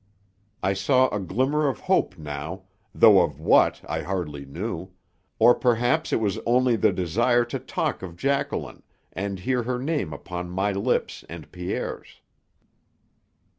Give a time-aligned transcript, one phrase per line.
[0.63, 4.89] I saw a glimmer of hope now, though of what I hardly knew;
[5.37, 8.81] or perhaps it was only the desire to talk of Jacqueline
[9.13, 12.19] and hear her name upon my lips and Pierre's.